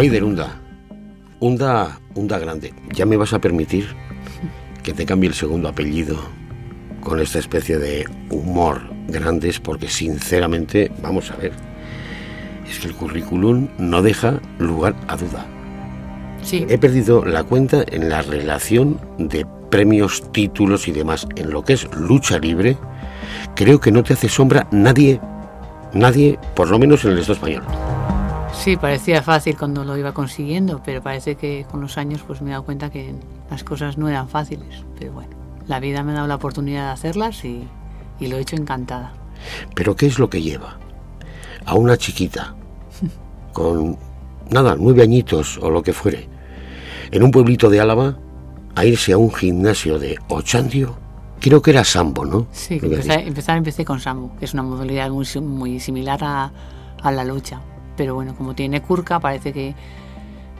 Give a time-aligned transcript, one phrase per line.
[0.00, 0.58] Maider Hunda.
[1.40, 2.72] Hunda, Hunda grande.
[2.94, 3.86] Ya me vas a permitir
[4.82, 6.18] que te cambie el segundo apellido
[7.02, 11.52] con esta especie de humor grandes porque sinceramente, vamos a ver,
[12.66, 15.44] es que el currículum no deja lugar a duda.
[16.42, 16.64] Sí.
[16.70, 21.28] He perdido la cuenta en la relación de premios, títulos y demás.
[21.36, 22.78] En lo que es lucha libre,
[23.54, 25.20] creo que no te hace sombra nadie,
[25.92, 27.89] nadie, por lo menos en el Estado español.
[28.52, 32.50] Sí, parecía fácil cuando lo iba consiguiendo, pero parece que con los años pues me
[32.50, 33.14] he dado cuenta que
[33.50, 34.84] las cosas no eran fáciles.
[34.98, 35.30] Pero bueno,
[35.66, 37.66] la vida me ha dado la oportunidad de hacerlas y,
[38.20, 39.12] y lo he hecho encantada.
[39.74, 40.78] Pero ¿qué es lo que lleva
[41.64, 42.54] a una chiquita
[43.52, 43.96] con,
[44.50, 46.28] nada, nueve añitos o lo que fuere,
[47.10, 48.18] en un pueblito de Álava,
[48.74, 50.98] a irse a un gimnasio de Ochandio?
[51.40, 52.46] Creo que era Sambo, ¿no?
[52.52, 56.52] Sí, empezar, empecé con Sambo, que es una modalidad muy, muy similar a,
[57.02, 57.62] a la lucha.
[58.00, 59.74] Pero bueno, como tiene curca, parece que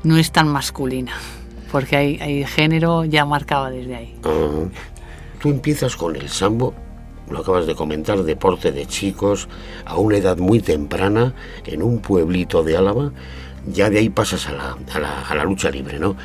[0.02, 1.12] no es tan masculina,
[1.72, 4.14] porque hay, hay género ya marcado desde ahí.
[4.24, 4.66] Ah,
[5.40, 6.74] Tú empiezas con el sambo,
[7.30, 9.48] lo acabas de comentar, deporte de chicos,
[9.86, 11.32] a una edad muy temprana,
[11.64, 13.10] en un pueblito de Álava,
[13.66, 16.16] ya de ahí pasas a la, a la- a la lucha libre, ¿no?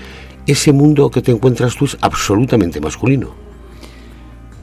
[0.46, 3.30] Ese mundo que te encuentras tú es absolutamente masculino.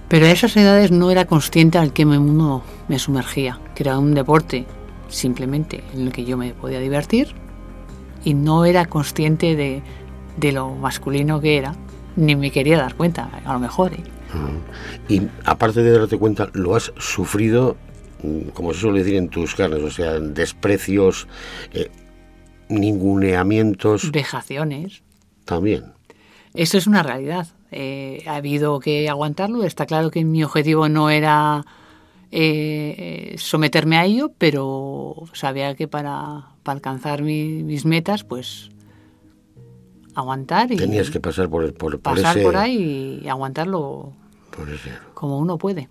[0.09, 4.13] Pero a esas edades no era consciente al que mundo me sumergía, que era un
[4.13, 4.67] deporte
[5.13, 7.35] simplemente en el que yo me podía divertir
[8.25, 9.83] y no era consciente de,
[10.37, 11.75] de lo masculino que era,
[12.17, 13.93] ni me quería dar cuenta, a lo mejor.
[13.93, 14.03] ¿eh?
[15.09, 17.77] Y aparte de darte cuenta, lo has sufrido,
[18.23, 21.27] mm, como se suele decir, en tus carnes, o sea, desprecios,
[21.73, 21.91] eh,
[22.69, 25.03] ninguneamientos Vejaciones.
[25.45, 25.93] también.
[26.55, 27.49] Eso es una realidad.
[27.71, 29.65] Eh, ha habido que aguantarlo.
[29.65, 31.65] Está claro que mi objetivo no era
[32.33, 38.71] eh, someterme a ello, pero sabía que para, para alcanzar mi- mis metas, pues
[40.15, 42.45] aguantar y Tenías que pasar por, por, por pasar ese...
[42.45, 44.13] por ahí y aguantarlo
[44.73, 45.89] ese- como uno puede.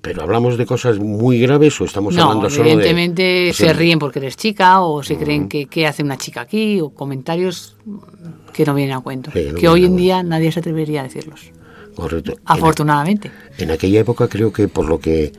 [0.00, 2.72] Pero hablamos de cosas muy graves o estamos No, hablando solo de...
[2.72, 6.18] evidentemente o sea, se ríen porque eres chica o se creen que qué hace una
[6.18, 7.76] chica aquí o comentarios
[8.52, 9.30] que no vienen a cuento.
[9.32, 11.50] Sí, que no que hoy en día nadie se atrevería a decirlos.
[11.94, 12.32] Correcto.
[12.32, 13.30] En, Afortunadamente.
[13.58, 15.32] en aquella época creo que por lo que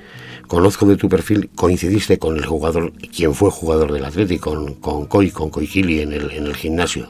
[0.48, 5.06] conozco de tu perfil coincidiste con el jugador, quien fue jugador del Atlético, con, con
[5.08, 7.08] Coy, con Coikili en el, en el gimnasio.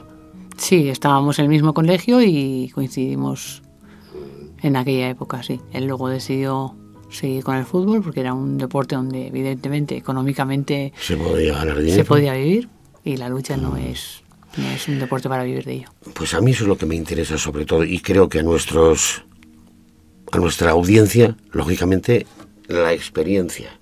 [0.56, 3.62] Sí, estábamos en el mismo colegio y coincidimos
[4.62, 5.60] en aquella época, sí.
[5.72, 6.74] Él luego decidió
[7.10, 11.94] seguir con el fútbol porque era un deporte donde evidentemente económicamente Se podía ganar dinero.
[11.96, 12.68] se podía vivir
[13.04, 14.22] y la lucha no es,
[14.56, 15.88] no es un deporte para vivir de ello.
[16.14, 18.42] Pues a mí eso es lo que me interesa sobre todo y creo que a
[18.42, 19.25] nuestros
[20.32, 22.26] a nuestra audiencia, lógicamente,
[22.68, 23.78] la experiencia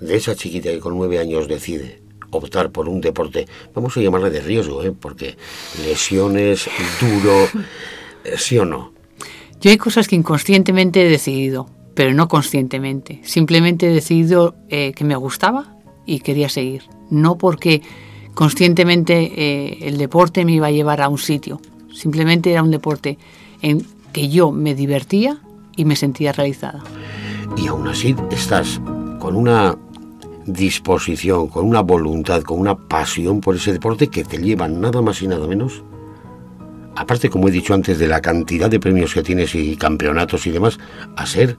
[0.00, 4.30] de esa chiquita que con nueve años decide optar por un deporte, vamos a llamarle
[4.30, 4.92] de riesgo, ¿eh?
[4.92, 5.36] porque
[5.84, 6.68] lesiones,
[7.00, 7.44] duro,
[8.24, 8.92] eh, sí o no.
[9.60, 13.20] Yo hay cosas que inconscientemente he decidido, pero no conscientemente.
[13.24, 15.74] Simplemente he decidido eh, que me gustaba
[16.06, 16.84] y quería seguir.
[17.10, 17.82] No porque
[18.34, 21.60] conscientemente eh, el deporte me iba a llevar a un sitio.
[21.92, 23.18] Simplemente era un deporte
[23.62, 25.40] en que yo me divertía
[25.78, 26.82] y me sentía realizada.
[27.56, 28.80] Y aún así estás
[29.18, 29.78] con una
[30.44, 35.22] disposición, con una voluntad, con una pasión por ese deporte que te lleva nada más
[35.22, 35.82] y nada menos.
[36.96, 40.50] Aparte, como he dicho antes, de la cantidad de premios que tienes y campeonatos y
[40.50, 40.78] demás,
[41.16, 41.56] a ser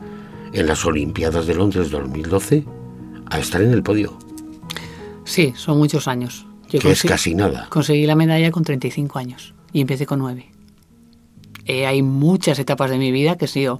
[0.53, 2.65] en las Olimpiadas de Londres 2012,
[3.31, 4.17] a estar en el podio,
[5.29, 6.47] Sí, son muchos años.
[6.71, 7.67] Yo que es casi nada.
[7.69, 10.49] Conseguí la medalla con 35 años y empecé con 9.
[11.65, 13.79] Eh, hay muchas etapas de mi vida que han sido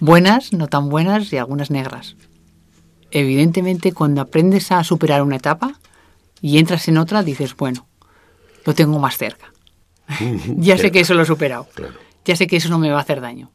[0.00, 2.16] buenas, no tan buenas y algunas negras.
[3.10, 5.78] Evidentemente, cuando aprendes a superar una etapa
[6.40, 7.86] y entras en otra, dices, bueno,
[8.64, 9.52] lo tengo más cerca.
[10.56, 11.68] ya sé que eso lo he superado.
[11.74, 11.94] Claro.
[12.24, 13.50] Ya sé que eso no me va a hacer daño.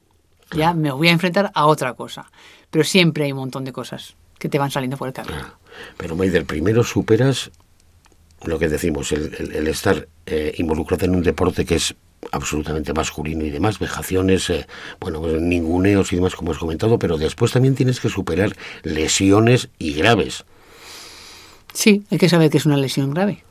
[0.55, 2.31] Ya me voy a enfrentar a otra cosa.
[2.71, 5.37] Pero siempre hay un montón de cosas que te van saliendo por el camino.
[5.97, 7.51] Pero Maider, primero superas
[8.45, 11.95] lo que decimos, el, el- el estar eh, involucrado en un deporte que es
[12.31, 14.67] absolutamente masculino y demás, vejaciones, eh,
[14.99, 19.69] bueno, pues, ninguneos y demás, como has comentado, pero después también tienes que superar lesiones
[19.77, 20.45] y graves.
[21.73, 23.43] Sí, hay que saber que es una lesión grave.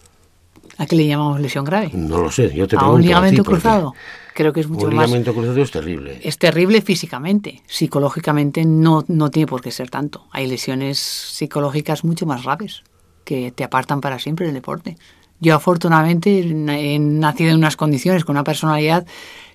[0.76, 1.90] ¿A qué le llamamos lesión grave?
[1.92, 2.94] No lo sé, yo te a pregunto.
[2.94, 3.94] un a ti, ligamento cruzado.
[4.34, 5.06] Creo que es mucho Un más.
[5.06, 6.20] ligamento cruzado es terrible.
[6.22, 7.62] Es terrible físicamente.
[7.66, 10.26] Psicológicamente no, no tiene por qué ser tanto.
[10.30, 12.84] Hay lesiones psicológicas mucho más graves
[13.24, 14.96] que te apartan para siempre del deporte.
[15.40, 19.06] Yo afortunadamente na- he nacido en unas condiciones con una personalidad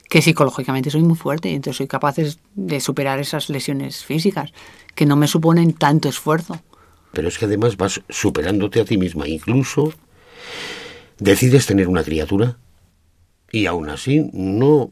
[0.10, 2.16] que psicológicamente soy muy fuerte y entonces soy capaz
[2.56, 4.52] de superar esas lesiones físicas
[4.96, 6.60] que no me suponen tanto esfuerzo.
[7.12, 9.94] Pero es que además vas superándote a ti misma, incluso
[11.20, 12.58] decides tener una criatura
[13.52, 14.92] y aún así no,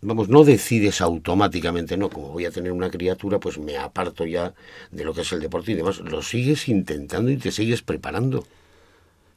[0.00, 4.54] vamos, no decides automáticamente, no, como voy a tener una criatura, pues me aparto ya
[4.90, 5.98] de lo que es el deporte y demás.
[6.00, 8.44] Lo sigues intentando y te sigues preparando.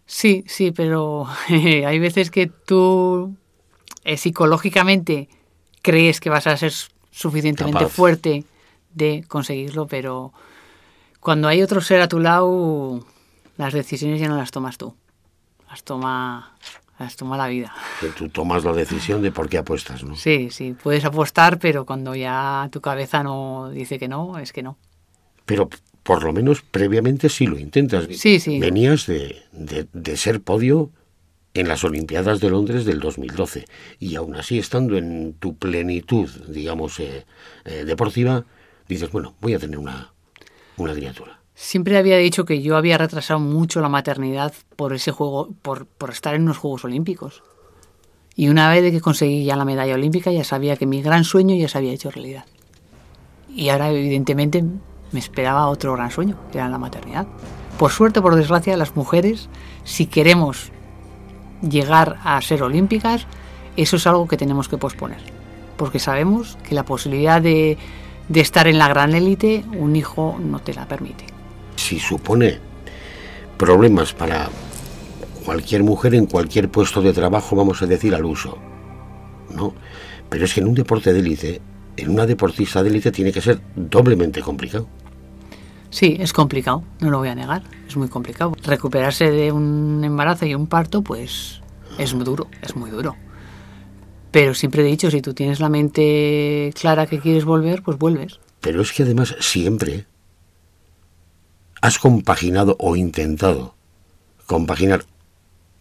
[0.06, 3.36] Sí, sí, pero hay veces que tú
[4.04, 5.30] eh, psicológicamente
[5.82, 6.74] crees que vas a ser
[7.12, 8.44] suficientemente fuerte
[8.94, 10.34] de conseguirlo, pero
[11.20, 13.06] cuando hay otro ser a tu lado,
[13.58, 14.96] las decisiones ya no las tomas tú,
[15.70, 16.56] las toma,
[17.00, 17.74] las toma la vida.
[18.00, 20.16] Que tú tomas la decisión de por qué apuestas, ¿no?
[20.16, 24.64] Sí, sí, puedes apostar, pero cuando ya tu cabeza no dice que no, es que
[24.64, 24.78] no.
[25.46, 25.70] Pero
[26.04, 28.08] por lo menos previamente sí lo intentas.
[28.12, 28.60] Sí, sí.
[28.60, 30.92] Venías de, de, ser podio
[31.54, 33.66] en las Olimpiadas de Londres del 2012
[34.00, 37.26] y aún así estando en tu plenitud, digamos, eh,
[37.66, 38.46] eh, deportiva,
[38.88, 40.14] dices, bueno, voy a tener una,
[40.78, 41.40] una criatura.
[41.56, 46.10] Siempre había dicho que yo había retrasado mucho la maternidad por ese juego, por, por
[46.10, 47.44] estar en unos Juegos Olímpicos.
[48.36, 51.24] Y una vez de que conseguí ya la medalla olímpica, ya sabía que mi gran
[51.24, 52.46] sueño ya se había hecho realidad.
[53.56, 54.64] Y ahora, evidentemente,
[55.14, 57.28] me esperaba otro gran sueño, que era la maternidad.
[57.78, 59.50] Por suerte por desgracia, las mujeres,
[59.84, 60.72] si queremos
[61.62, 63.26] llegar a ser olímpicas,
[63.78, 65.20] eso es algo que tenemos que posponer.
[65.78, 67.78] Porque sabemos que la posibilidad de
[68.30, 71.26] de estar en la gran élite, un hijo no te la permite.
[71.76, 72.60] Si supone
[73.58, 74.50] problemas para
[75.46, 78.58] cualquier mujer en cualquier puesto de trabajo, vamos a decir al uso,
[79.54, 79.74] ¿no?
[80.30, 81.62] Pero es que en un deporte de élite,
[81.98, 84.88] en una deportista de élite tiene que ser doblemente complicado.
[85.94, 88.54] Sí, es complicado, no lo voy a negar, es muy complicado.
[88.64, 91.62] Recuperarse de un embarazo y un parto, pues
[92.00, 93.16] es duro, es muy duro.
[94.32, 98.40] Pero siempre he dicho, si tú tienes la mente clara que quieres volver, pues vuelves.
[98.60, 100.08] Pero es que además siempre
[101.80, 103.76] has compaginado o intentado
[104.48, 105.06] compaginar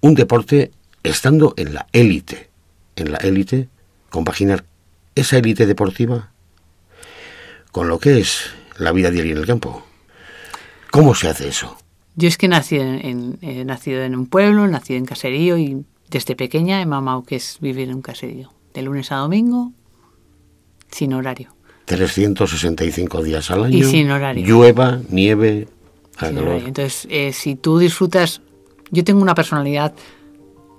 [0.03, 0.73] un deporte
[1.05, 2.50] estando en la élite.
[2.97, 3.70] En la élite,
[4.11, 4.67] compaginar
[5.15, 6.32] esa élite deportiva
[7.70, 9.87] con lo que es la vida diaria en el campo.
[10.93, 11.75] ¿Cómo se hace eso?
[12.17, 16.37] Yo es que nací en, he nacido en un pueblo, nací en caserío y desde
[16.37, 19.73] pequeña he mamado que es vivir en un caserío, de lunes a domingo,
[20.91, 21.56] sin horario.
[21.87, 23.79] 365 días al año.
[23.79, 24.47] Y sin horario.
[24.47, 25.67] Llueva, nieve,
[26.15, 26.61] calor.
[26.67, 28.43] Entonces, eh, si tú disfrutas,
[28.91, 29.94] yo tengo una personalidad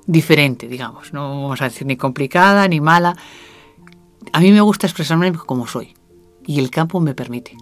[0.06, 3.18] diferente, digamos, no vamos a decir ni complicada ni mala.
[4.32, 5.96] A mí me gusta expresarme como soy
[6.46, 7.58] y el campo me permite.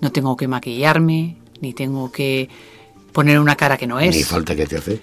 [0.00, 2.48] No tengo que maquillarme, ni tengo que
[3.12, 4.16] poner una cara que no es.
[4.16, 5.00] Ni falta que te hace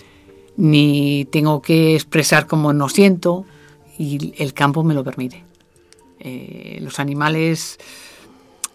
[0.57, 3.45] ni tengo que expresar como no siento
[3.97, 5.43] y el campo me lo permite.
[6.19, 7.79] Eh, los animales,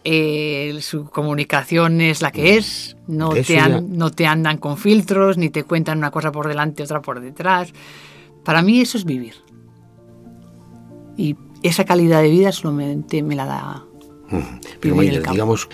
[0.05, 5.51] eh, su comunicación es la que es, no te, no te andan con filtros, ni
[5.51, 7.73] te cuentan una cosa por delante, otra por detrás.
[8.45, 9.35] Para mí eso es vivir.
[11.17, 13.85] Y esa calidad de vida solamente me la da.
[14.81, 15.69] Pero digamos,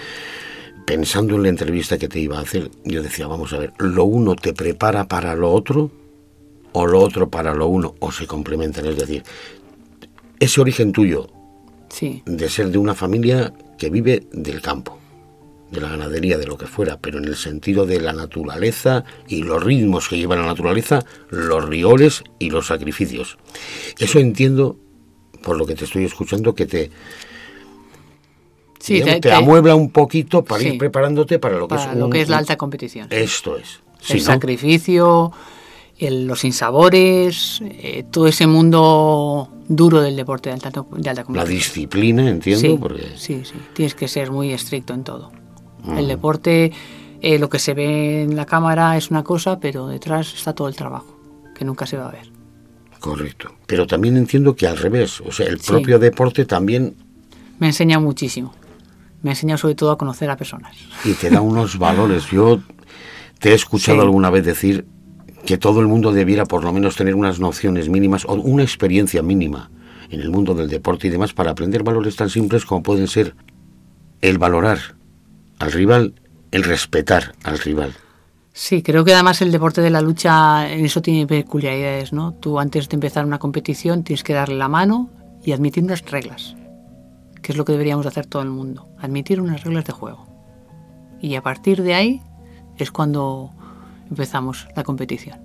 [0.84, 4.04] pensando en la entrevista que te iba a hacer, yo decía, vamos a ver, lo
[4.04, 5.90] uno te prepara para lo otro
[6.72, 8.86] o lo otro para lo uno o se complementan.
[8.86, 9.22] Es decir,
[10.40, 11.28] ese origen tuyo
[11.88, 12.22] sí.
[12.26, 14.98] de ser de una familia que vive del campo,
[15.70, 19.42] de la ganadería, de lo que fuera, pero en el sentido de la naturaleza y
[19.42, 23.38] los ritmos que lleva la naturaleza, los rioles y los sacrificios.
[23.98, 24.76] Eso entiendo,
[25.42, 26.90] por lo que te estoy escuchando, que te
[28.82, 32.28] Sí, te, amuebla un poquito para ir preparándote para lo que, es, lo que es
[32.28, 33.06] la alta competición.
[33.10, 33.78] Esto es.
[34.08, 35.30] el sacrificio,
[36.00, 41.36] el, los insabores, eh, todo ese mundo duro del deporte de alta, de competición.
[41.36, 42.60] La disciplina, entiendo.
[42.60, 43.12] Sí, porque...
[43.14, 45.30] sí, sí, tienes que ser muy estricto en todo.
[45.96, 46.72] El deporte,
[47.20, 50.66] eh, lo que se ve en la cámara es una cosa, pero detrás está todo
[50.66, 51.16] el trabajo,
[51.54, 52.32] que nunca se va a ver.
[52.98, 53.52] Correcto.
[53.64, 56.96] Pero también entiendo que al revés, o sea, el propio deporte también...
[57.60, 58.52] Me enseña muchísimo
[59.22, 60.76] me ha enseñado sobre todo a conocer a personas.
[61.04, 62.26] Y te da unos valores.
[62.30, 62.60] Yo
[63.38, 64.86] te he escuchado alguna vez decir
[65.46, 69.22] que todo el mundo debiera por lo menos tener unas nociones mínimas o una experiencia
[69.22, 69.70] mínima
[70.10, 73.34] en el mundo del deporte y demás para aprender valores tan simples como pueden ser
[74.20, 74.78] el valorar
[75.58, 76.14] al rival,
[76.50, 77.94] el respetar al rival.
[78.52, 82.34] Sí, creo que además el deporte de la lucha en eso tiene peculiaridades, ¿no?
[82.34, 85.08] Tú antes de empezar una competición tienes que darle la mano
[85.42, 86.54] y admitir unas reglas
[87.42, 90.26] que es lo que deberíamos hacer todo el mundo, admitir unas reglas de juego.
[91.20, 92.22] Y a partir de ahí
[92.78, 93.50] es cuando
[94.08, 95.40] empezamos la competición.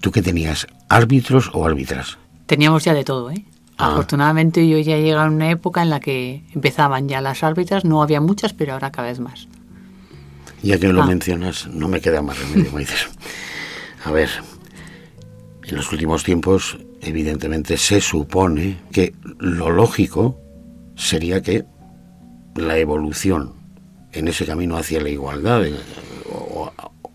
[0.00, 0.66] ¿Tú qué tenías?
[0.88, 2.18] ¿Árbitros o árbitras?
[2.46, 3.44] Teníamos ya de todo, ¿eh?
[3.78, 3.92] Ah.
[3.92, 8.02] Afortunadamente yo ya llegué a una época en la que empezaban ya las árbitras, no
[8.02, 9.48] había muchas, pero ahora cada vez más.
[10.62, 11.06] Ya que lo ah.
[11.06, 13.08] mencionas, no me queda más remedio, me dices.
[14.04, 14.28] A ver,
[15.64, 20.40] en los últimos tiempos, evidentemente, se supone que lo lógico
[20.96, 21.64] sería que
[22.54, 23.54] la evolución
[24.12, 25.74] en ese camino hacia la igualdad eh,
[26.30, 26.70] o,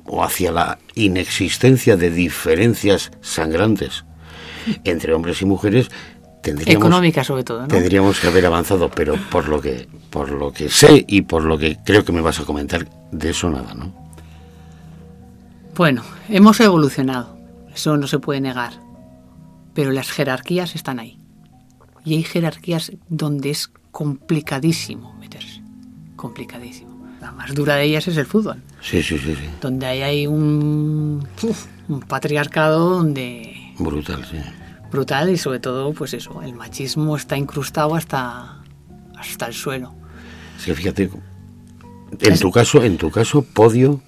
[0.05, 4.05] o hacia la inexistencia de diferencias sangrantes
[4.83, 5.89] entre hombres y mujeres
[6.41, 7.67] tendríamos Económica sobre todo, ¿no?
[7.67, 11.57] tendríamos que haber avanzado pero por lo que por lo que sé y por lo
[11.57, 13.93] que creo que me vas a comentar de eso nada no
[15.75, 17.37] Bueno, hemos evolucionado,
[17.73, 18.73] eso no se puede negar,
[19.77, 21.19] pero las jerarquías están ahí.
[22.03, 25.61] Y hay jerarquías donde es complicadísimo meterse,
[26.15, 27.05] complicadísimo.
[27.21, 30.25] La más dura de ellas es el fútbol, sí sí sí sí donde ahí hay
[30.25, 34.37] un, uf, un patriarcado donde brutal sí
[34.89, 38.63] brutal y sobre todo, pues eso, el machismo está incrustado hasta,
[39.15, 39.93] hasta el suelo.
[40.65, 41.11] Que fíjate,
[42.19, 44.01] en tu caso, en tu caso, podio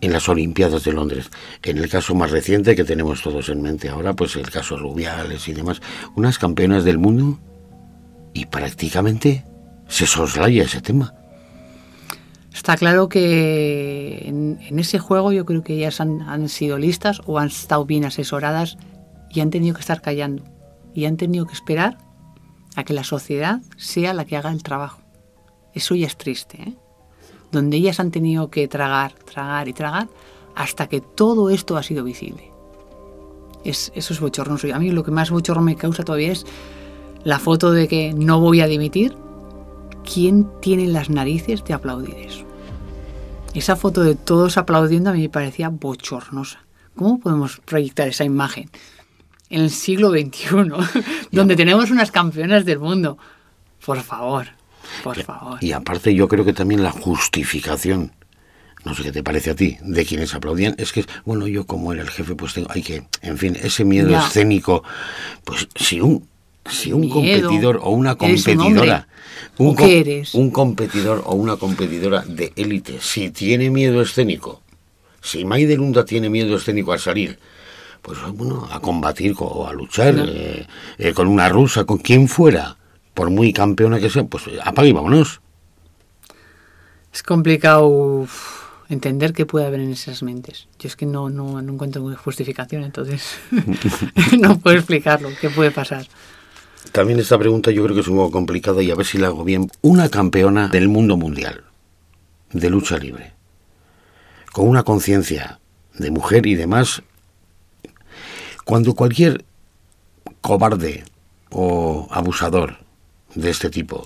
[0.00, 1.30] en las Olimpiadas de Londres.
[1.62, 5.48] En el caso más reciente que tenemos todos en mente ahora, pues el caso Rubiales
[5.48, 5.80] y demás,
[6.14, 7.38] unas campeonas del mundo
[8.32, 9.44] y prácticamente
[9.88, 11.14] se soslaya ese tema.
[12.52, 17.38] Está claro que en, ese juego yo creo que ellas han, han sido listas o
[17.38, 18.78] han estado bien asesoradas
[19.30, 20.42] y han tenido que estar callando
[20.94, 21.98] y han tenido que esperar
[22.74, 25.02] a que la sociedad sea la que haga el trabajo.
[25.74, 26.76] Eso ya es triste, ¿eh?
[27.52, 30.08] Donde ellas han tenido que tragar, tragar y tragar
[30.54, 32.50] hasta que todo esto ha sido visible.
[33.64, 34.66] Es, eso es bochornoso.
[34.66, 36.46] Y a mí lo que más bochorno me causa todavía es
[37.24, 39.16] la foto de que no voy a dimitir.
[40.04, 42.44] ¿Quién tiene las narices de aplaudir eso?
[43.54, 46.60] Esa foto de todos aplaudiendo a mí me parecía bochornosa.
[46.94, 48.70] ¿Cómo podemos proyectar esa imagen?
[49.50, 50.72] en el siglo XXI,
[51.32, 53.18] donde tenemos unas campeonas del mundo.
[53.84, 54.48] Por favor,
[55.02, 55.58] por favor.
[55.62, 58.12] Y aparte yo creo que también la justificación,
[58.84, 61.92] no sé qué te parece a ti, de quienes aplaudían, es que, bueno, yo como
[61.92, 64.26] era el jefe, pues tengo, hay que, en fin, ese miedo Ya.
[64.26, 64.82] escénico,
[65.44, 66.26] pues si un,
[66.68, 67.14] si un Miedo.
[67.14, 69.04] competidor o una un competidora, hombre.
[69.58, 70.34] ¿O co- qué eres?
[70.34, 74.62] un competidor o una competidora de élite, si tiene miedo escénico,
[75.22, 77.38] si Maide Lunda tiene miedo escénico al salir,
[78.02, 80.24] pues bueno, a combatir co- o a luchar No.
[80.26, 80.66] eh,
[80.98, 82.76] eh, con una rusa, con quien fuera,
[83.16, 85.40] por muy campeona que sea, pues apague y vámonos.
[87.14, 88.28] Es complicado
[88.90, 90.68] entender qué puede haber en esas mentes.
[90.78, 93.38] Yo es que no, no, no encuentro justificación, entonces
[94.38, 96.06] no puedo explicarlo, qué puede pasar.
[96.92, 99.28] También esta pregunta yo creo que es un poco complicada y a ver si la
[99.28, 99.70] hago bien.
[99.80, 101.64] Una campeona del mundo mundial
[102.52, 103.32] de lucha libre,
[104.52, 105.58] con una conciencia
[105.94, 107.02] de mujer y demás,
[108.66, 109.46] cuando cualquier
[110.42, 111.02] cobarde
[111.48, 112.85] o abusador
[113.36, 114.02] de este tipo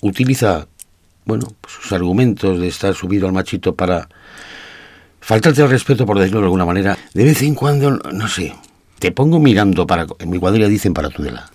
[0.00, 0.68] utiliza,
[1.24, 4.08] bueno, pues sus argumentos de estar subido al machito para
[5.20, 8.54] faltarte al respeto, por decirlo de alguna manera, de vez en cuando, no sé,
[8.98, 10.06] te pongo mirando para...
[10.18, 11.50] En mi cuadrilla dicen para Tudela.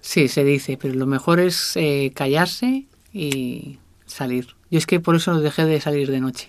[0.00, 4.48] Sí, se dice, pero lo mejor es eh, callarse y salir.
[4.70, 6.48] Yo es que por eso dejé de salir de noche.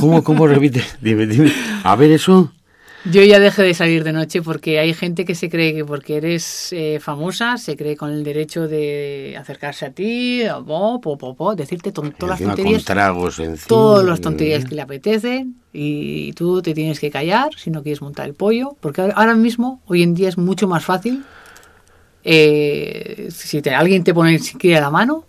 [0.00, 0.84] ¿Cómo, cómo repite?
[1.00, 1.52] Dime, dime.
[1.84, 2.52] A ver eso.
[3.06, 6.16] Yo ya dejé de salir de noche porque hay gente que se cree que porque
[6.16, 11.54] eres eh, famosa se cree con el derecho de acercarse a ti, o po, po,
[11.54, 13.66] decirte ton- todas las tonterías, con tragos encima.
[13.68, 18.00] todas las tonterías que le apetecen y tú te tienes que callar si no quieres
[18.00, 21.24] montar el pollo, porque ahora- ahora mismo, hoy en día es mucho más fácil,
[22.24, 25.24] eh, si te- alguien te pone siquiera la mano,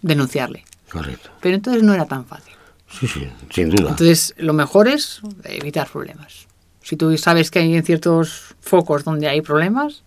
[0.00, 0.64] denunciarle.
[0.90, 1.30] Correcto.
[1.40, 2.54] Pero entonces no era tan fácil.
[2.88, 3.90] Sí, sí, sin duda.
[3.90, 6.46] Entonces, lo mejor es evitar problemas.
[6.82, 10.02] Si tú sabes que hay en ciertos focos donde hay problemas,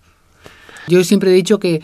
[0.87, 1.81] yo siempre he dicho que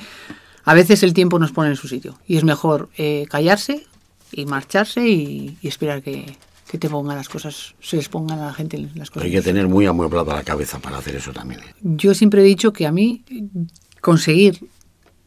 [0.63, 3.85] a veces el tiempo nos pone en su sitio y es mejor eh, callarse
[4.31, 6.37] y marcharse y, y esperar que,
[6.71, 9.25] que te pongan las cosas, se les pongan a la gente las cosas.
[9.25, 11.59] hay que tener muy amueblada la cabeza para hacer eso también.
[11.59, 11.73] ¿eh?
[11.81, 13.25] Yo siempre he dicho que a mí
[13.99, 14.57] conseguir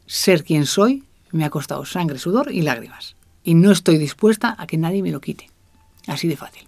[0.06, 3.16] ser quien soy me ha costado sangre, sudor y lágrimas.
[3.42, 5.50] Y no estoy dispuesta a que nadie me lo quite.
[6.06, 6.66] Así de fácil.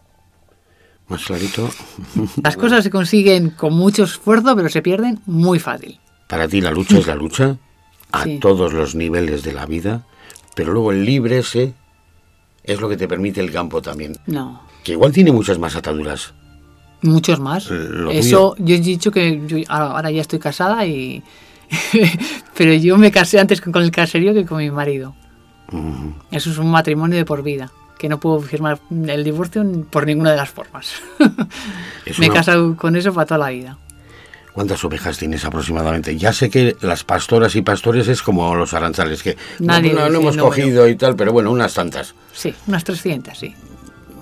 [1.09, 1.71] Más clarito.
[2.43, 5.99] Las cosas se consiguen con mucho esfuerzo, pero se pierden muy fácil.
[6.27, 7.57] Para ti la lucha es la lucha
[8.13, 8.39] a Sí.
[8.41, 10.05] todos los niveles de la vida,
[10.57, 11.75] pero luego el libre ese
[12.65, 14.17] es lo que te permite el campo también.
[14.27, 16.35] No, Que igual tiene muchas más ataduras.
[17.03, 17.71] muchos más.
[17.71, 21.23] Lo Eso, yo he dicho que yo ahora, ya estoy casada y...
[22.57, 25.15] pero yo me casé antes con, el caserío que con mi marido.
[26.33, 30.31] Eso es un matrimonio de por vida, que no puedo firmar el divorcio por ninguna
[30.33, 30.95] de las formas.
[32.05, 33.79] Es me he una- casado con eso para toda la vida.
[34.53, 36.17] ¿Cuántas ovejas tienes aproximadamente?
[36.17, 40.01] Ya sé que las pastoras y pastores es como los aranzales, que no, Nadie no,
[40.01, 40.45] no dice hemos número.
[40.49, 42.15] cogido y tal, pero bueno, unas tantas.
[42.33, 43.55] Sí, unas 300, sí.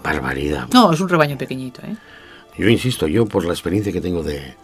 [0.03, 0.69] Barbaridad.
[0.73, 1.95] No, es un rebaño pequeñito, ¿eh?
[2.59, 4.55] Yo insisto, yo por la experiencia que tengo de,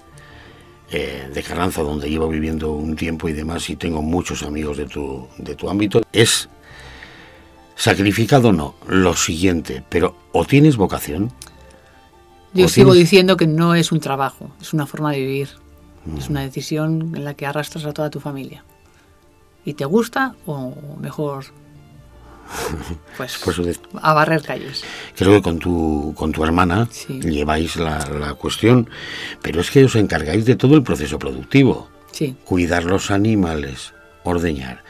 [0.91, 4.87] eh, de Carranza, donde llevo viviendo un tiempo y demás, y tengo muchos amigos de
[4.87, 6.49] tu, de tu ámbito, es
[7.81, 11.33] sacrificado no, lo siguiente, pero o tienes vocación.
[12.53, 15.49] Yo sigo tienes- diciendo que no es un trabajo, es una forma de vivir.
[16.19, 18.65] Es una decisión en la que arrastras a toda tu familia.
[19.65, 21.45] ¿Y te gusta o mejor
[23.17, 23.39] pues
[24.03, 24.83] a barrer calles?
[25.17, 27.21] creo que con tu, con tu hermana Sí.
[27.21, 28.89] lleváis la, la cuestión,
[29.43, 31.89] pero es que os encargáis de todo el proceso productivo.
[32.13, 33.93] Sí, Cuidar los animales,
[34.25, 34.83] ordeñar,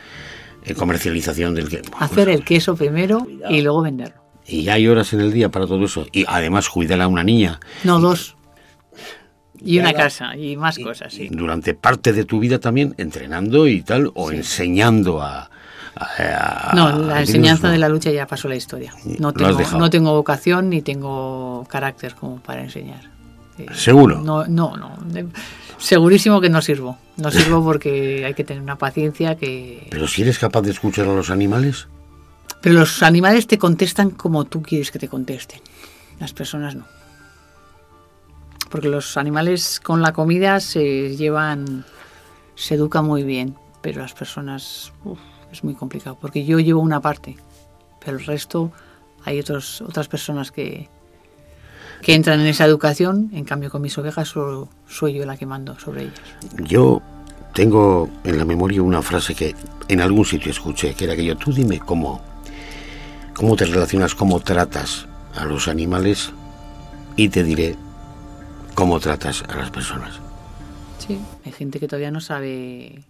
[0.76, 1.83] comercialización del que...
[1.99, 4.21] hacer el queso primero y luego venderlo.
[4.47, 6.07] Y hay horas en el día para todo eso.
[6.12, 7.61] Y además cuidar a una niña.
[7.85, 8.37] No, dos.
[9.62, 11.29] Y una casa y más cosas, sí.
[11.31, 15.50] Durante parte de tu vida también entrenando y tal, o enseñando a...
[15.97, 17.73] a- a- No, la enseñanza ¿no?
[17.75, 18.95] de la lucha ya pasó la historia.
[19.19, 23.11] No tengo, no tengo vocación ni tengo carácter como para enseñar.
[23.59, 24.21] Eh, ¿Seguro?
[24.23, 24.97] No, no, no.
[25.81, 26.99] Segurísimo que no sirvo.
[27.17, 29.89] No sirvo porque hay que tener una paciencia que...
[29.91, 31.89] Pero si eres capaz de escuchar a los animales,
[32.61, 35.61] Pero los animales te contestan como tú quieres que te contesten.
[36.19, 36.85] Las personas no.
[38.69, 41.85] Porque los animales con la comida se llevan,
[42.55, 45.19] se educan muy bien, pero las personas uf,
[45.51, 46.19] es muy complicado.
[46.21, 47.37] Porque yo llevo una parte,
[48.05, 48.71] pero el resto
[49.25, 50.89] hay otros, otras personas que,
[52.02, 53.30] que entran en esa educación.
[53.33, 56.21] En cambio, con mis ovejas solo soy yo la que mando sobre ellas.
[56.59, 57.02] yo
[57.54, 59.54] tengo en la memoria una frase que
[59.88, 62.21] en algún sitio escuché, que era aquello, tú dime cómo,
[63.35, 66.33] cómo te relacionas, cómo tratas a los animales
[67.16, 67.76] y te diré
[68.75, 70.21] cómo tratas a las personas.
[70.99, 73.04] Sí, hay gente que todavía no sabe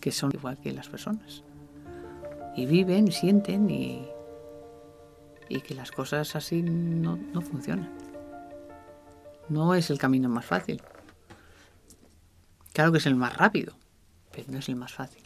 [0.00, 1.42] que son igual que las personas.
[2.56, 4.06] Y viven, sienten y,
[5.48, 7.88] y que las cosas así no, no funcionan.
[9.48, 10.82] No es el camino más fácil.
[12.72, 13.74] Claro que es el más rápido,
[14.32, 15.22] pero no es el más fácil.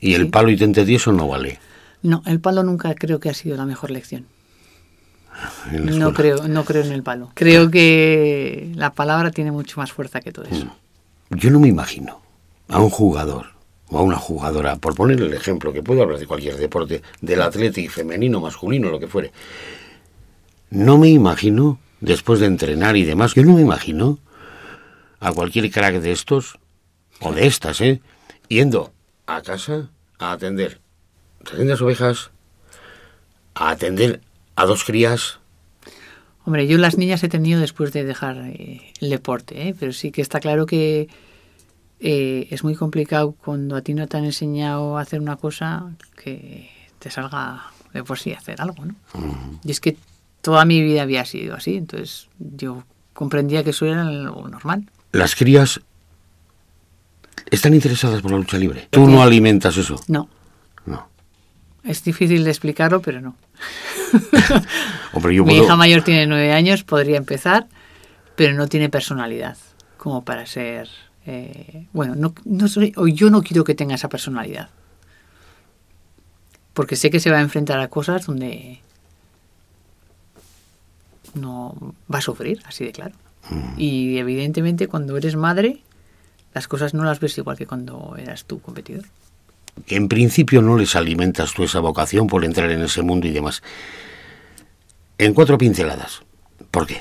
[0.00, 1.58] Y el palo y tente tieso no vale.
[2.02, 4.26] No, el palo nunca creo que ha sido la mejor lección.
[5.72, 7.30] No creo, no creo en el palo.
[7.34, 10.76] Creo que la palabra tiene mucho más fuerza que todo eso.
[11.30, 12.20] Yo no me imagino
[12.68, 13.46] a un jugador
[13.88, 17.42] o a una jugadora, por poner el ejemplo, que puedo hablar de cualquier deporte, del
[17.42, 19.32] atlético femenino, masculino, lo que fuere.
[20.70, 24.18] No me imagino, después de entrenar y demás, yo no me imagino
[25.20, 26.58] a cualquier crack de estos,
[27.20, 28.02] o de estas, ¿eh?
[28.48, 28.92] Yendo
[29.26, 29.88] a casa
[30.18, 30.80] a atender
[31.44, 32.30] 300 ovejas,
[33.54, 34.20] a atender
[34.56, 35.38] a dos crías.
[36.44, 39.76] Hombre, yo las niñas he tenido después de dejar eh, el deporte, ¿eh?
[39.78, 41.08] pero sí que está claro que
[42.00, 45.94] eh, es muy complicado cuando a ti no te han enseñado a hacer una cosa
[46.16, 48.96] que te salga de por sí hacer algo, ¿no?
[49.64, 49.96] Y es que
[50.42, 54.90] toda mi vida había sido así, entonces yo comprendía que eso era lo normal.
[55.12, 55.80] Las crías
[57.50, 58.88] están interesadas por la lucha libre.
[58.90, 59.96] Tú no alimentas eso.
[60.08, 60.28] No,
[60.84, 61.08] No.
[61.84, 63.34] es difícil de explicarlo, pero no.
[65.12, 67.66] Hombre, yo Mi puedo- hija mayor tiene nueve años, podría empezar,
[68.36, 69.56] pero no tiene personalidad
[69.96, 70.88] como para ser...
[71.26, 74.68] eh, bueno, no, no soy- o yo no quiero que tenga esa personalidad.
[76.74, 78.80] Porque sé que se va a enfrentar a cosas donde
[81.34, 83.14] no va a sufrir, así de claro.
[83.76, 85.82] Y evidentemente cuando eres madre,
[86.54, 89.04] las cosas no las ves igual que cuando eras tú competidor.
[89.88, 93.62] en principio no les alimentas tú esa vocación por entrar en ese mundo y demás.
[95.18, 96.22] En cuatro pinceladas.
[96.70, 97.00] ¿Por qué?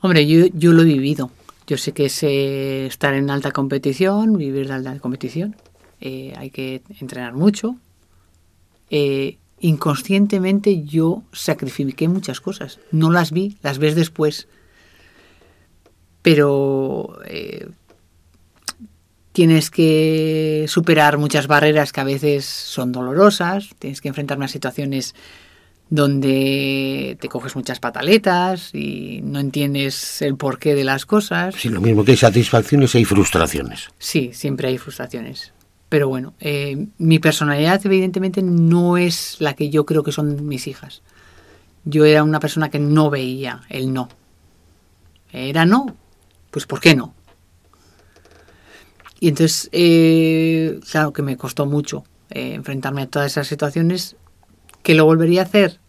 [0.00, 1.30] Hombre, yo, yo lo he vivido.
[1.66, 5.56] Yo sé que es eh, estar en alta competición, vivir de alta competición.
[6.00, 7.76] Eh, hay que entrenar mucho.
[8.90, 12.80] Eh, inconscientemente yo sacrifiqué muchas cosas.
[12.90, 14.48] No las vi, las ves después.
[16.22, 17.68] Pero eh,
[19.32, 23.70] tienes que superar muchas barreras que a veces son dolorosas.
[23.78, 25.14] Tienes que enfrentarme a situaciones
[25.90, 31.54] donde te coges muchas pataletas y no entiendes el porqué de las cosas.
[31.56, 33.88] Sí, lo mismo que hay satisfacciones, hay frustraciones.
[33.98, 35.52] Sí, siempre hay frustraciones.
[35.90, 40.68] Pero bueno, eh, mi personalidad evidentemente no es la que yo creo que son mis
[40.68, 41.02] hijas.
[41.84, 44.08] Yo era una persona que no veía el no.
[45.32, 45.96] Era no,
[46.52, 47.12] pues ¿por qué no?
[49.18, 54.14] Y entonces, eh, claro que me costó mucho eh, enfrentarme a todas esas situaciones.
[54.84, 55.80] ¿Que lo volvería a hacer?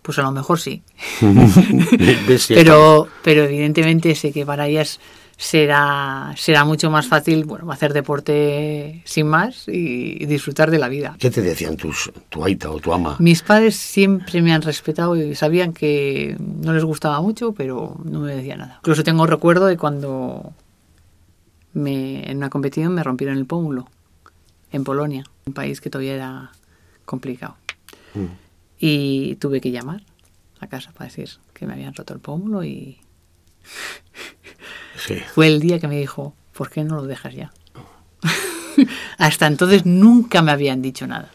[0.00, 0.82] Pues a lo mejor sí.
[2.48, 5.00] Pero, pero evidentemente sé que para ellas
[5.36, 11.16] será, será mucho más fácil bueno, hacer deporte sin más y, disfrutar de la vida.
[11.18, 13.16] ¿Qué te decían tus, tu aita o tu ama?
[13.18, 18.20] Mis padres siempre me han respetado y sabían que no les gustaba mucho, pero no
[18.20, 18.76] me decían nada.
[18.78, 20.52] Incluso tengo recuerdo de cuando
[21.72, 23.88] me, en una competición me rompieron el pómulo
[24.72, 26.52] en Polonia, un país que todavía era
[27.04, 27.56] complicado.
[28.14, 28.26] Mm.
[28.78, 30.02] Y tuve que llamar
[30.60, 32.98] a casa para decir que me habían roto el pómulo y
[35.34, 37.52] fue el día que me dijo, ¿por qué no lo dejas ya?
[39.18, 41.30] Hasta entonces nunca me habían dicho nada.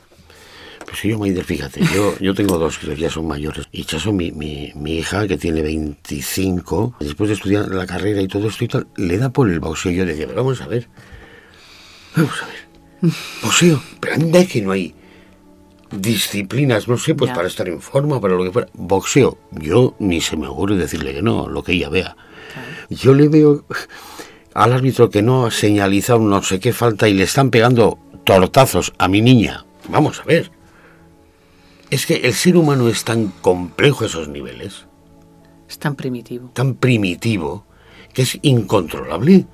[0.85, 3.67] Pues yo, Maider, fíjate, yo, yo tengo dos que ya son mayores.
[3.71, 8.27] Y Chaso, mi, mi, mi, hija, que tiene 25, después de estudiar la carrera y
[8.27, 9.91] todo esto y tal, le da por el boxeo.
[9.91, 10.89] Yo le decía, vamos a ver,
[12.15, 12.69] vamos a ver.
[13.43, 14.93] Boxeo, pero anda que no hay
[15.91, 18.67] disciplinas, no sé, pues para estar en forma, para lo que fuera.
[18.73, 22.15] Boxeo, yo ni se me ocurre decirle que no, lo que ella vea.
[22.89, 23.65] Yo le veo
[24.53, 28.93] al árbitro que no ha señalizado no sé qué falta y le están pegando tortazos
[28.97, 29.65] a mi niña.
[29.89, 30.51] Vamos a ver.
[31.89, 34.85] Es que el ser humano es tan complejo a esos niveles.
[35.67, 36.51] Es tan primitivo.
[36.53, 37.65] Tan primitivo
[38.13, 39.45] que es incontrolable.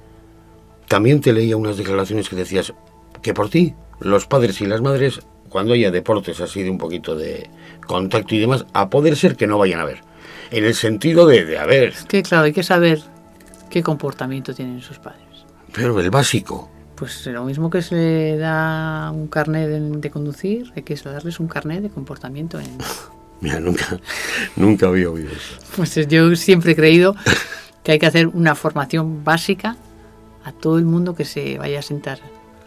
[0.87, 2.73] También te leía unas declaraciones que decías
[3.21, 7.15] que por ti, los padres y las madres cuando haya deportes así de un poquito
[7.15, 7.49] de
[7.87, 10.01] contacto y demás, a poder ser que no vayan a ver.
[10.51, 11.89] En el sentido de, de a ver.
[11.89, 13.01] Es que claro, hay que saber
[13.69, 15.21] qué comportamiento tienen sus padres.
[15.73, 16.71] Pero el básico.
[16.95, 21.47] Pues lo mismo que se le da un carnet de, conducir, hay que darles un
[21.47, 22.59] carnet de comportamiento.
[22.59, 22.77] En...
[23.41, 23.99] Mira, nunca,
[24.55, 25.57] nunca había oído eso.
[25.75, 27.15] Pues yo siempre he creído
[27.83, 29.75] que hay que hacer una formación básica
[30.45, 32.19] a todo el mundo que se vaya a sentar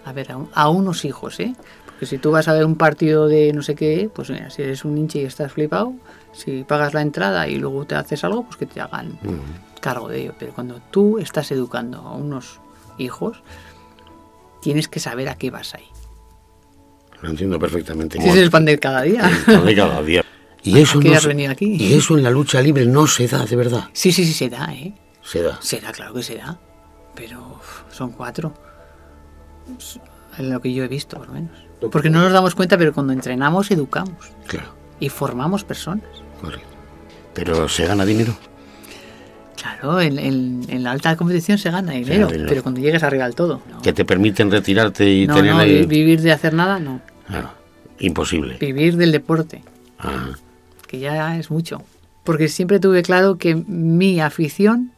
[0.05, 1.55] a ver a, a unos hijos, ¿eh?
[1.99, 4.63] Que si tú vas a ver un partido de no sé qué, pues mira, si
[4.63, 5.95] eres un hinche y estás flipado,
[6.33, 9.19] si pagas la entrada y luego te haces algo, pues que te hagan
[9.81, 10.35] cargo de ello.
[10.39, 12.61] Pero cuando tú estás educando a unos
[12.99, 13.43] hijos,
[14.63, 15.89] tienes que saber a qué vas ahí.
[17.21, 18.21] Lo entiendo perfectamente.
[18.21, 19.29] Si es el pan de cada día.
[19.29, 20.25] El pan de cada día.
[20.61, 21.77] Y eso, no aquí?
[21.79, 23.85] y eso en la lucha libre no se da, de verdad.
[23.93, 24.93] Sí, sí, sí, se da, ¿eh?
[25.23, 25.57] Se da.
[25.63, 26.59] Se da, claro que se da.
[27.15, 28.53] Pero son cuatro.
[29.79, 29.99] Es
[30.39, 31.68] lo que yo he visto, por lo menos.
[31.81, 34.33] Porque no nos damos cuenta, pero cuando entrenamos, educamos.
[34.47, 34.75] Claro.
[35.01, 36.05] Y formamos personas.
[36.41, 36.67] Correcto.
[37.35, 38.37] Pero ¿se gana dinero?
[39.57, 43.61] Claro, en, la alta competición se gana dinero, pero cuando llegas arriba del todo.
[43.83, 47.01] ¿Que te permiten retirarte y tener no, vivir de hacer nada, no.
[47.27, 47.51] Claro,
[47.99, 48.57] imposible.
[48.59, 49.63] Vivir del deporte.
[50.87, 51.83] Que ya es mucho.
[52.25, 54.93] Porque siempre tuve claro que mi afición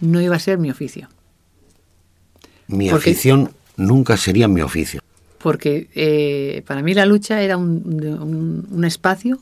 [0.00, 1.08] no iba a ser mi oficio.
[2.68, 5.00] Mi afición nunca sería mi oficio
[5.38, 9.40] porque eh, para mí la lucha era un, espacio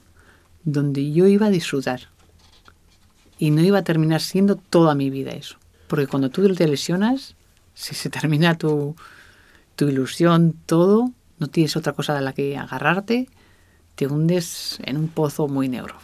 [0.65, 2.09] donde yo iba a disfrutar
[3.39, 5.57] y no iba a terminar siendo toda mi vida eso.
[5.89, 7.35] Porque cuando tú te lesionas,
[7.75, 8.97] si se termina tu,
[9.77, 13.29] tu ilusión, todo, no tienes otra cosa de la que agarrarte,
[13.95, 15.97] te hundes en un pozo muy negro.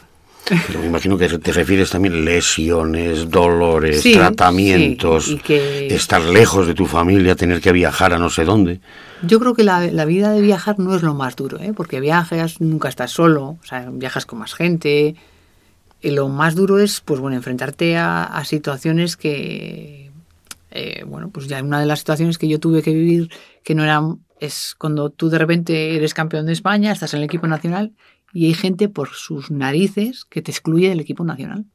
[0.45, 7.35] Pero me imagino que te refieres también lesiones, dolores, tratamientos, estar lejos de tu familia,
[7.35, 8.81] tener que viajar a no sé dónde.
[9.23, 11.73] Yo creo que la, vida de viajar no es lo más duro, ¿eh?
[11.75, 15.15] porque viajas, nunca estás solo, o sea, viajas con más gente.
[16.01, 20.11] Y lo más duro es, pues bueno, enfrentarte a, situaciones que,
[20.71, 23.29] eh, bueno, pues ya una de las situaciones que yo tuve que vivir,
[23.63, 27.25] que no eran, es cuando tú de repente eres campeón de España, estás en el
[27.25, 27.93] equipo nacional
[28.33, 31.65] y hay gente por sus narices que te excluye del equipo nacional.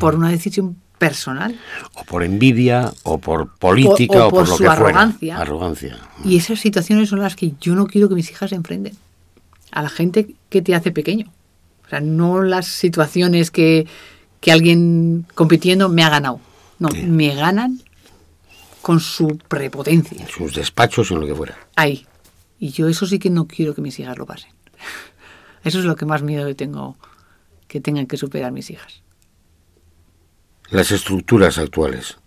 [0.00, 1.58] Por una decisión personal.
[1.94, 5.38] O por envidia, o por política, o, por, lo su que arrogancia.
[5.38, 5.98] arrogancia.
[6.24, 8.96] Y esas situaciones son las que yo no quiero que mis hijas se enfrenten.
[9.70, 11.32] A la gente que te hace pequeño.
[11.86, 13.86] O sea, no las situaciones que,
[14.40, 16.40] que alguien compitiendo me ha ganado.
[16.78, 17.80] No, me ganan
[18.82, 20.26] con su prepotencia.
[20.28, 21.56] Sus despachos en lo que fuera.
[21.76, 22.06] Ahí.
[22.58, 24.50] Y yo eso sí que no quiero que mis hijas lo pasen.
[25.66, 26.96] Eso es lo que más miedo tengo
[27.66, 29.02] que tengan que superar mis hijas.
[30.70, 32.18] Las estructuras actuales,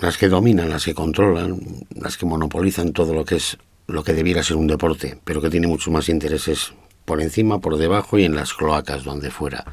[0.00, 1.60] las que dominan, las que controlan,
[1.94, 5.50] las que monopolizan todo lo que es lo que debiera ser un deporte, pero que
[5.50, 6.72] tiene muchos más intereses
[7.04, 9.66] por encima, por debajo y en las cloacas, donde fuera.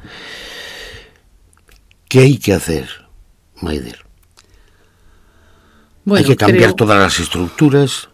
[2.06, 2.86] ¿Qué hay que hacer,
[3.62, 4.04] Maider?
[6.14, 8.10] hay que cambiar todas las estructuras,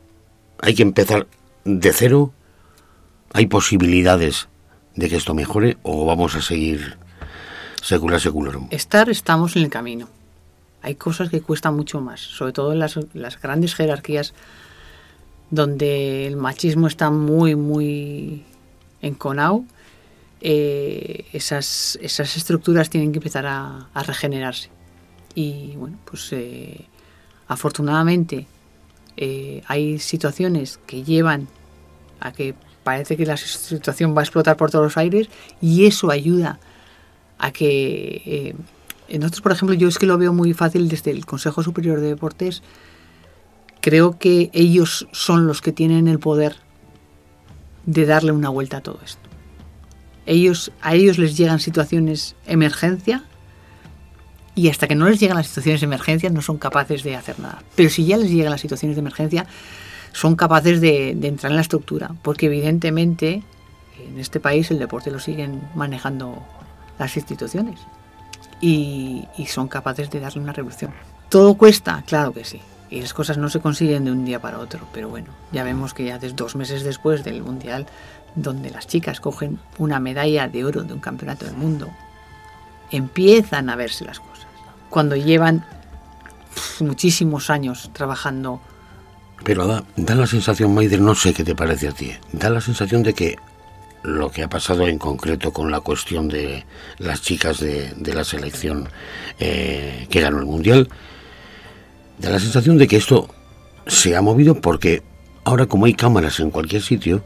[0.61, 1.27] hay que empezar
[1.65, 2.33] de cero
[3.37, 4.47] ¿Hay posibilidades
[4.95, 6.97] de que esto mejore o vamos a seguir
[7.83, 8.69] secular secularum?
[8.71, 10.09] Estar, estamos en el camino.
[10.83, 14.35] Hay cosas que cuestan mucho más, sobre todo en las, grandes jerarquías
[15.51, 18.45] donde el machismo está muy, muy
[19.03, 19.65] enconado.
[20.41, 24.71] Eh, esas, esas estructuras tienen que empezar a, regenerarse.
[25.35, 26.85] Y bueno, pues eh,
[27.49, 28.47] afortunadamente
[29.17, 31.49] eh, hay situaciones que llevan
[32.21, 35.29] a que parece que la situación va a explotar por todos los aires
[35.61, 36.61] y eso ayuda
[37.39, 38.55] a que
[39.09, 42.01] eh, nosotros, por ejemplo, yo es que lo veo muy fácil desde el Consejo Superior
[42.01, 42.63] de Deportes.
[43.81, 46.57] Creo que ellos son los que tienen el poder
[47.87, 49.29] de darle una vuelta a todo esto.
[50.27, 53.25] Ellos, a ellos les llegan situaciones emergencia
[54.55, 57.39] y hasta que no les llegan las situaciones de emergencia no son capaces de hacer
[57.41, 57.63] nada.
[57.75, 59.47] Pero si ya les llegan las situaciones de emergencia,
[60.15, 63.43] son capaces de, entrar en la estructura, porque evidentemente
[63.99, 66.41] en este país el deporte lo siguen manejando
[66.99, 67.81] las instituciones
[68.61, 70.93] y, y son capaces de darle una revolución.
[71.29, 72.05] ¿Todo cuesta?
[72.07, 72.61] Claro que sí.
[72.91, 75.95] Y las cosas no se consiguen de un día para otro, pero bueno, ya vemos
[75.95, 77.87] que ya desde dos meses después del Mundial,
[78.37, 81.91] donde las chicas cogen una medalla de oro de un campeonato del mundo,
[82.93, 84.47] empiezan a verse las cosas.
[84.91, 85.65] Cuando llevan
[86.79, 88.61] muchísimos años trabajando
[89.43, 92.61] pero da, da la sensación, Maider, no sé qué te parece a ti, da la
[92.61, 93.37] sensación de que
[94.05, 96.65] lo que ha pasado en concreto con la cuestión de
[96.99, 98.89] las chicas de, la selección
[99.41, 100.89] eh, que ganó el Mundial,
[102.19, 103.29] da la sensación de que esto
[103.87, 105.03] se ha movido porque
[105.45, 107.25] ahora como hay cámaras en cualquier sitio,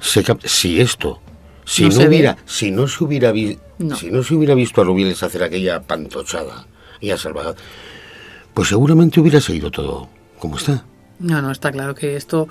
[0.00, 1.20] si esto,
[1.66, 5.42] si no, hubiera, si no se hubiera si no se hubiera visto a Rubiles hacer
[5.42, 6.66] aquella pantochada
[7.00, 7.54] y a salvar,
[8.54, 10.84] pues seguramente hubiera seguido todo como está.
[11.18, 12.48] No, no, está claro que esto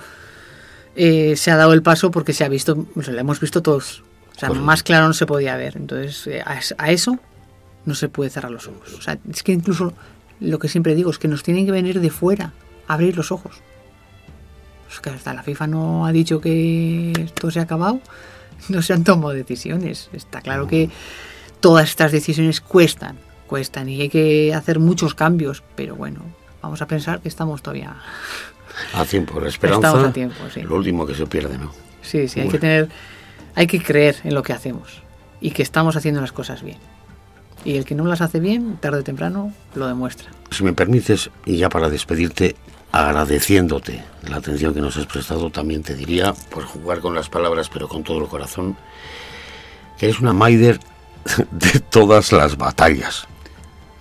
[0.96, 4.02] eh, se ha dado el paso porque se ha visto, lo hemos visto todos.
[4.36, 5.76] O sea, más claro no se podía ver.
[5.76, 7.18] Entonces, eh, a, eso
[7.84, 8.94] no se puede cerrar los ojos.
[8.94, 9.92] O sea, es que incluso
[10.40, 12.52] lo que siempre digo es que nos tienen que venir de fuera
[12.88, 13.56] a abrir los ojos.
[14.90, 18.00] Es que hasta la FIFA no ha dicho que esto se ha acabado,
[18.68, 20.10] no se han tomado decisiones.
[20.12, 20.90] Está claro que
[21.60, 26.20] todas estas decisiones cuestan, cuestan y hay que hacer muchos cambios, pero bueno,
[26.62, 27.96] vamos a pensar que estamos todavía
[28.94, 29.88] a tiempo, la esperanza.
[29.88, 30.62] Estamos a tiempo, sí.
[30.62, 31.72] Lo último que se pierde, ¿no?
[32.02, 32.88] Sí, sí, hay que tener,
[33.54, 35.02] hay que creer en lo que hacemos
[35.40, 36.78] y que estamos haciendo las cosas bien.
[37.64, 40.30] Y el que no las hace bien, tarde o temprano, lo demuestra.
[40.50, 42.56] Si me permites, y ya para despedirte,
[42.92, 47.70] agradeciéndote la atención que nos has prestado, también te diría, por jugar con las palabras,
[47.72, 48.76] pero con todo el corazón,
[49.98, 50.78] que eres una Maider
[51.50, 53.26] de todas las batallas.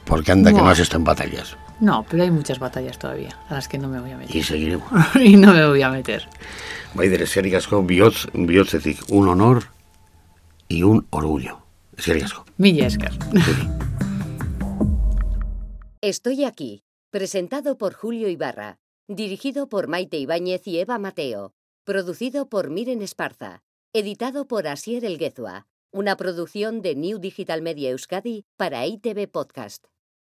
[0.05, 1.55] Porque anda que no has estado en batallas.
[1.79, 4.35] No, pero hay muchas batallas todavía a las que no me voy a meter.
[4.35, 4.87] Y seguiremos.
[5.19, 6.27] y no me voy a meter.
[6.93, 7.85] Baider, eskerrik asko,
[9.09, 9.63] un honor
[10.67, 11.59] y un orgullo.
[11.97, 12.45] Eskerrik asko.
[16.01, 22.69] Estoy aquí, presentado por Julio Ibarra, dirigido por Maite Ibáñez y Eva Mateo, producido por
[22.69, 29.27] Miren Esparza, editado por Asier Elguezua, una producción de New Digital Media Euskadi para ITV
[29.29, 29.92] Podcast.